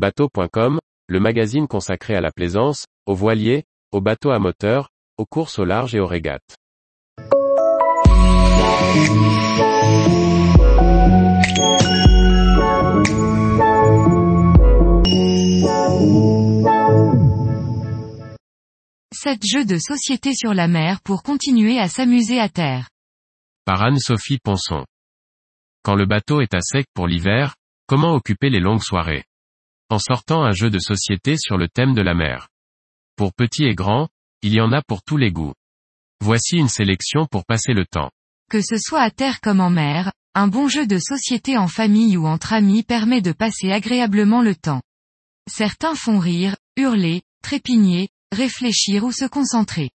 Bateau.com, 0.00 0.80
le 1.08 1.20
magazine 1.20 1.68
consacré 1.68 2.14
à 2.14 2.22
la 2.22 2.32
plaisance, 2.32 2.86
aux 3.04 3.14
voiliers, 3.14 3.64
aux 3.92 4.00
bateaux 4.00 4.30
à 4.30 4.38
moteur, 4.38 4.88
aux 5.18 5.26
courses 5.26 5.58
au 5.58 5.66
large 5.66 5.94
et 5.94 6.00
aux 6.00 6.06
régates. 6.06 6.56
Sept 19.12 19.44
jeux 19.44 19.66
de 19.66 19.76
société 19.76 20.32
sur 20.32 20.54
la 20.54 20.66
mer 20.66 21.02
pour 21.02 21.22
continuer 21.22 21.78
à 21.78 21.88
s'amuser 21.88 22.40
à 22.40 22.48
terre. 22.48 22.88
Par 23.66 23.82
Anne-Sophie 23.82 24.38
Ponson. 24.42 24.86
Quand 25.82 25.94
le 25.94 26.06
bateau 26.06 26.40
est 26.40 26.54
à 26.54 26.62
sec 26.62 26.86
pour 26.94 27.06
l'hiver, 27.06 27.54
comment 27.86 28.14
occuper 28.14 28.48
les 28.48 28.60
longues 28.60 28.82
soirées? 28.82 29.24
En 29.90 29.98
sortant 29.98 30.44
un 30.44 30.52
jeu 30.52 30.70
de 30.70 30.78
société 30.78 31.36
sur 31.36 31.58
le 31.58 31.68
thème 31.68 31.94
de 31.94 32.00
la 32.00 32.14
mer. 32.14 32.48
Pour 33.16 33.32
petits 33.34 33.64
et 33.64 33.74
grands, 33.74 34.08
il 34.40 34.54
y 34.54 34.60
en 34.60 34.70
a 34.70 34.82
pour 34.82 35.02
tous 35.02 35.16
les 35.16 35.32
goûts. 35.32 35.52
Voici 36.20 36.56
une 36.56 36.68
sélection 36.68 37.26
pour 37.26 37.44
passer 37.44 37.72
le 37.72 37.84
temps. 37.86 38.12
Que 38.48 38.62
ce 38.62 38.76
soit 38.78 39.02
à 39.02 39.10
terre 39.10 39.40
comme 39.40 39.60
en 39.60 39.68
mer, 39.68 40.12
un 40.34 40.46
bon 40.46 40.68
jeu 40.68 40.86
de 40.86 40.98
société 40.98 41.58
en 41.58 41.66
famille 41.66 42.16
ou 42.16 42.26
entre 42.28 42.52
amis 42.52 42.84
permet 42.84 43.20
de 43.20 43.32
passer 43.32 43.72
agréablement 43.72 44.42
le 44.42 44.54
temps. 44.54 44.80
Certains 45.50 45.96
font 45.96 46.20
rire, 46.20 46.56
hurler, 46.76 47.22
trépigner, 47.42 48.10
réfléchir 48.30 49.02
ou 49.02 49.10
se 49.10 49.24
concentrer. 49.24 49.90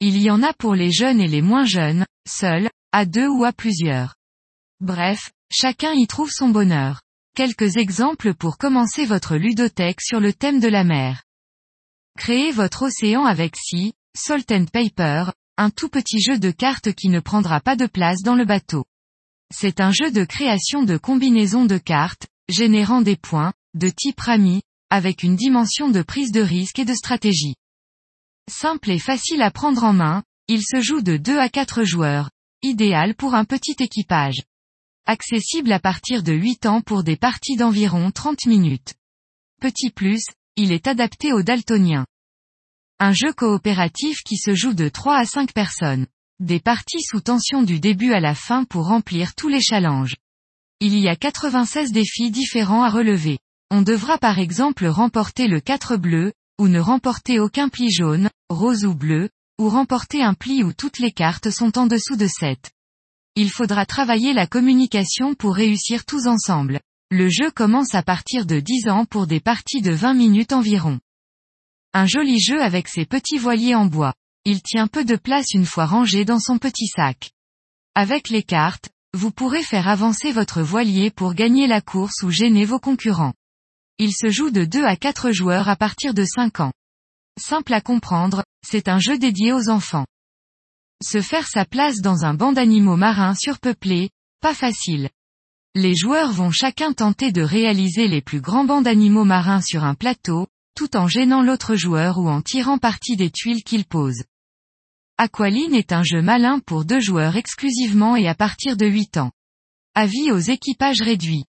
Il 0.00 0.16
y 0.16 0.30
en 0.30 0.42
a 0.42 0.54
pour 0.54 0.74
les 0.74 0.92
jeunes 0.92 1.20
et 1.20 1.28
les 1.28 1.42
moins 1.42 1.66
jeunes, 1.66 2.06
seuls, 2.26 2.70
à 2.92 3.04
deux 3.04 3.28
ou 3.28 3.44
à 3.44 3.52
plusieurs. 3.52 4.14
Bref, 4.80 5.30
chacun 5.52 5.92
y 5.92 6.06
trouve 6.06 6.30
son 6.30 6.48
bonheur. 6.48 7.02
Quelques 7.36 7.76
exemples 7.76 8.32
pour 8.32 8.56
commencer 8.56 9.04
votre 9.04 9.36
ludothèque 9.36 10.00
sur 10.00 10.20
le 10.20 10.32
thème 10.32 10.58
de 10.58 10.68
la 10.68 10.84
mer. 10.84 11.22
Créez 12.18 12.50
votre 12.50 12.86
océan 12.86 13.26
avec 13.26 13.56
Sea, 13.56 13.92
Salt 14.16 14.50
and 14.50 14.64
Paper, 14.72 15.32
un 15.58 15.68
tout 15.68 15.90
petit 15.90 16.18
jeu 16.18 16.38
de 16.38 16.50
cartes 16.50 16.94
qui 16.94 17.10
ne 17.10 17.20
prendra 17.20 17.60
pas 17.60 17.76
de 17.76 17.84
place 17.84 18.22
dans 18.22 18.36
le 18.36 18.46
bateau. 18.46 18.86
C'est 19.54 19.82
un 19.82 19.92
jeu 19.92 20.10
de 20.10 20.24
création 20.24 20.82
de 20.82 20.96
combinaisons 20.96 21.66
de 21.66 21.76
cartes, 21.76 22.26
générant 22.48 23.02
des 23.02 23.16
points, 23.16 23.52
de 23.74 23.90
type 23.90 24.18
Rami, 24.18 24.62
avec 24.88 25.22
une 25.22 25.36
dimension 25.36 25.90
de 25.90 26.00
prise 26.00 26.32
de 26.32 26.40
risque 26.40 26.78
et 26.78 26.86
de 26.86 26.94
stratégie. 26.94 27.56
Simple 28.48 28.92
et 28.92 28.98
facile 28.98 29.42
à 29.42 29.50
prendre 29.50 29.84
en 29.84 29.92
main, 29.92 30.22
il 30.48 30.62
se 30.62 30.80
joue 30.80 31.02
de 31.02 31.18
2 31.18 31.38
à 31.38 31.50
4 31.50 31.84
joueurs, 31.84 32.30
idéal 32.62 33.14
pour 33.14 33.34
un 33.34 33.44
petit 33.44 33.76
équipage. 33.78 34.40
Accessible 35.08 35.70
à 35.70 35.78
partir 35.78 36.24
de 36.24 36.32
8 36.32 36.66
ans 36.66 36.80
pour 36.80 37.04
des 37.04 37.16
parties 37.16 37.54
d'environ 37.54 38.10
30 38.10 38.46
minutes. 38.46 38.94
Petit 39.60 39.90
plus, 39.90 40.24
il 40.56 40.72
est 40.72 40.88
adapté 40.88 41.32
aux 41.32 41.44
daltoniens. 41.44 42.06
Un 42.98 43.12
jeu 43.12 43.32
coopératif 43.32 44.18
qui 44.26 44.36
se 44.36 44.56
joue 44.56 44.74
de 44.74 44.88
3 44.88 45.18
à 45.18 45.24
5 45.24 45.52
personnes. 45.52 46.08
Des 46.40 46.58
parties 46.58 47.02
sous 47.02 47.20
tension 47.20 47.62
du 47.62 47.78
début 47.78 48.14
à 48.14 48.20
la 48.20 48.34
fin 48.34 48.64
pour 48.64 48.88
remplir 48.88 49.36
tous 49.36 49.46
les 49.46 49.60
challenges. 49.60 50.16
Il 50.80 50.98
y 50.98 51.06
a 51.06 51.14
96 51.14 51.92
défis 51.92 52.32
différents 52.32 52.82
à 52.82 52.90
relever. 52.90 53.38
On 53.70 53.82
devra 53.82 54.18
par 54.18 54.40
exemple 54.40 54.86
remporter 54.86 55.46
le 55.46 55.60
4 55.60 55.96
bleu, 55.96 56.32
ou 56.58 56.66
ne 56.66 56.80
remporter 56.80 57.38
aucun 57.38 57.68
pli 57.68 57.92
jaune, 57.92 58.28
rose 58.50 58.84
ou 58.84 58.94
bleu, 58.96 59.30
ou 59.60 59.68
remporter 59.68 60.24
un 60.24 60.34
pli 60.34 60.64
où 60.64 60.72
toutes 60.72 60.98
les 60.98 61.12
cartes 61.12 61.50
sont 61.50 61.78
en 61.78 61.86
dessous 61.86 62.16
de 62.16 62.26
7. 62.26 62.72
Il 63.38 63.50
faudra 63.50 63.84
travailler 63.84 64.32
la 64.32 64.46
communication 64.46 65.34
pour 65.34 65.54
réussir 65.54 66.06
tous 66.06 66.26
ensemble. 66.26 66.80
Le 67.10 67.28
jeu 67.28 67.50
commence 67.50 67.94
à 67.94 68.02
partir 68.02 68.46
de 68.46 68.60
10 68.60 68.88
ans 68.88 69.04
pour 69.04 69.26
des 69.26 69.40
parties 69.40 69.82
de 69.82 69.92
20 69.92 70.14
minutes 70.14 70.54
environ. 70.54 70.98
Un 71.92 72.06
joli 72.06 72.40
jeu 72.40 72.62
avec 72.62 72.88
ses 72.88 73.04
petits 73.04 73.36
voiliers 73.36 73.74
en 73.74 73.84
bois. 73.84 74.14
Il 74.46 74.62
tient 74.62 74.86
peu 74.86 75.04
de 75.04 75.16
place 75.16 75.52
une 75.52 75.66
fois 75.66 75.84
rangé 75.84 76.24
dans 76.24 76.40
son 76.40 76.56
petit 76.56 76.86
sac. 76.86 77.30
Avec 77.94 78.30
les 78.30 78.42
cartes, 78.42 78.88
vous 79.12 79.30
pourrez 79.30 79.62
faire 79.62 79.86
avancer 79.86 80.32
votre 80.32 80.62
voilier 80.62 81.10
pour 81.10 81.34
gagner 81.34 81.66
la 81.66 81.82
course 81.82 82.22
ou 82.22 82.30
gêner 82.30 82.64
vos 82.64 82.80
concurrents. 82.80 83.34
Il 83.98 84.12
se 84.12 84.30
joue 84.30 84.50
de 84.50 84.64
2 84.64 84.82
à 84.84 84.96
4 84.96 85.32
joueurs 85.32 85.68
à 85.68 85.76
partir 85.76 86.14
de 86.14 86.24
5 86.24 86.60
ans. 86.60 86.72
Simple 87.38 87.74
à 87.74 87.82
comprendre, 87.82 88.44
c'est 88.66 88.88
un 88.88 88.98
jeu 88.98 89.18
dédié 89.18 89.52
aux 89.52 89.68
enfants. 89.68 90.06
Se 91.04 91.20
faire 91.20 91.46
sa 91.46 91.66
place 91.66 92.00
dans 92.00 92.24
un 92.24 92.32
banc 92.32 92.52
d'animaux 92.52 92.96
marins 92.96 93.34
surpeuplés, 93.34 94.08
pas 94.40 94.54
facile. 94.54 95.10
Les 95.74 95.94
joueurs 95.94 96.32
vont 96.32 96.50
chacun 96.50 96.94
tenter 96.94 97.32
de 97.32 97.42
réaliser 97.42 98.08
les 98.08 98.22
plus 98.22 98.40
grands 98.40 98.64
bancs 98.64 98.82
d'animaux 98.82 99.24
marins 99.24 99.60
sur 99.60 99.84
un 99.84 99.94
plateau, 99.94 100.46
tout 100.74 100.96
en 100.96 101.06
gênant 101.06 101.42
l'autre 101.42 101.76
joueur 101.76 102.16
ou 102.16 102.30
en 102.30 102.40
tirant 102.40 102.78
parti 102.78 103.14
des 103.14 103.30
tuiles 103.30 103.62
qu'il 103.62 103.84
pose. 103.84 104.24
Aqualine 105.18 105.74
est 105.74 105.92
un 105.92 106.02
jeu 106.02 106.22
malin 106.22 106.60
pour 106.60 106.86
deux 106.86 107.00
joueurs 107.00 107.36
exclusivement 107.36 108.16
et 108.16 108.26
à 108.26 108.34
partir 108.34 108.78
de 108.78 108.86
8 108.86 109.18
ans. 109.18 109.32
Avis 109.94 110.32
aux 110.32 110.38
équipages 110.38 111.02
réduits. 111.02 111.44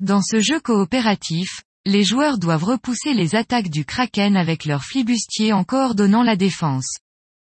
Dans 0.00 0.22
ce 0.22 0.40
jeu 0.40 0.58
coopératif, 0.58 1.62
les 1.84 2.02
joueurs 2.02 2.38
doivent 2.38 2.64
repousser 2.64 3.14
les 3.14 3.36
attaques 3.36 3.70
du 3.70 3.84
kraken 3.84 4.36
avec 4.36 4.64
leur 4.64 4.82
flibustier 4.82 5.52
en 5.52 5.62
coordonnant 5.62 6.24
la 6.24 6.34
défense. 6.34 6.98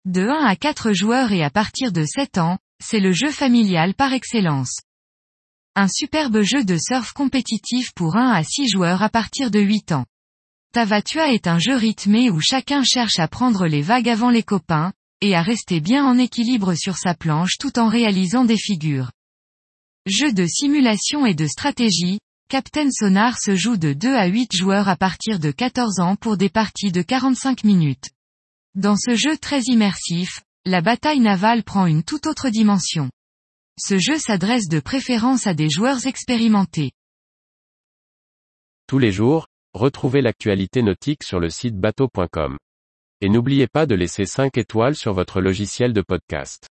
De 0.09 0.27
1 0.27 0.47
à 0.47 0.57
4 0.57 0.95
joueurs 0.95 1.33
et 1.33 1.45
à 1.45 1.51
partir 1.51 1.93
de 1.93 2.03
7 2.03 2.39
ans, 2.39 2.57
c'est 2.83 2.99
le 2.99 3.13
jeu 3.13 3.31
familial 3.31 3.93
par 3.93 4.15
excellence. 4.15 4.81
Un 5.77 5.87
superbe 5.87 6.41
jeu 6.41 6.65
de 6.65 6.79
surf 6.79 7.13
compétitif 7.13 7.93
pour 7.93 8.17
1 8.17 8.31
à 8.31 8.43
6 8.43 8.71
joueurs 8.71 9.03
à 9.03 9.11
partir 9.11 9.51
de 9.51 9.61
8 9.61 9.93
ans. 9.93 10.07
Tavatua 10.73 11.35
est 11.35 11.47
un 11.47 11.59
jeu 11.59 11.77
rythmé 11.77 12.31
où 12.31 12.41
chacun 12.41 12.83
cherche 12.85 13.19
à 13.19 13.29
prendre 13.29 13.67
les 13.67 13.83
vagues 13.83 14.09
avant 14.09 14.31
les 14.31 14.43
copains, 14.43 14.95
et 15.21 15.35
à 15.35 15.43
rester 15.43 15.79
bien 15.79 16.07
en 16.07 16.17
équilibre 16.17 16.73
sur 16.75 16.97
sa 16.97 17.13
planche 17.13 17.59
tout 17.59 17.79
en 17.79 17.89
réalisant 17.89 18.47
des 18.47 18.57
figures. 18.57 19.11
Jeu 20.07 20.33
de 20.33 20.47
simulation 20.47 21.27
et 21.27 21.35
de 21.35 21.47
stratégie, 21.47 22.19
Captain 22.49 22.91
Sonar 22.91 23.39
se 23.39 23.55
joue 23.55 23.77
de 23.77 23.93
2 23.93 24.15
à 24.15 24.25
8 24.25 24.57
joueurs 24.57 24.89
à 24.89 24.97
partir 24.97 25.39
de 25.39 25.51
14 25.51 26.01
ans 26.01 26.17
pour 26.17 26.39
des 26.39 26.49
parties 26.49 26.93
de 26.93 27.03
45 27.03 27.63
minutes. 27.65 28.09
Dans 28.79 28.95
ce 28.95 29.17
jeu 29.17 29.37
très 29.37 29.63
immersif, 29.63 30.41
la 30.65 30.81
bataille 30.81 31.19
navale 31.19 31.65
prend 31.65 31.87
une 31.87 32.05
toute 32.05 32.29
autre 32.29 32.49
dimension. 32.49 33.11
Ce 33.77 33.99
jeu 33.99 34.19
s'adresse 34.19 34.69
de 34.69 34.79
préférence 34.79 35.49
à 35.49 35.55
des 35.55 35.69
joueurs 35.69 36.07
expérimentés. 36.07 36.93
Tous 38.87 39.01
les 39.01 39.11
jours, 39.11 39.49
retrouvez 39.75 40.21
l'actualité 40.21 40.83
nautique 40.83 41.25
sur 41.25 41.41
le 41.41 41.51
site 41.51 41.75
bateau.com. 41.75 42.57
Et 43.21 43.29
n'oubliez 43.29 43.67
pas 43.67 43.85
de 43.85 43.97
laisser 43.97 44.27
5 44.27 44.57
étoiles 44.59 44.95
sur 44.95 45.13
votre 45.13 45.41
logiciel 45.41 45.93
de 45.93 46.03
podcast. 46.03 46.69